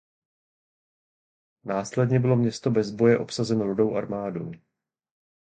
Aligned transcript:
Následně 1.63 2.19
bylo 2.19 2.35
město 2.35 2.71
bez 2.71 2.91
boje 2.91 3.17
obsazeno 3.17 3.65
Rudou 3.67 3.95
armádou. 3.95 4.51